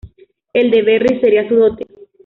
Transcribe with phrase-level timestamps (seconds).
[0.51, 1.85] El de Berry sería su dote.